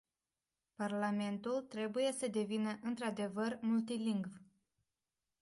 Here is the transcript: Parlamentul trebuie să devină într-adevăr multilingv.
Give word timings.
Parlamentul 0.75 1.61
trebuie 1.61 2.11
să 2.11 2.27
devină 2.27 2.79
într-adevăr 2.81 3.57
multilingv. 3.61 4.29